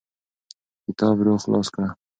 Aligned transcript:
کتاب 0.85 1.15
ورو 1.17 1.35
خلاص 1.43 1.67
کړه. 1.73 1.87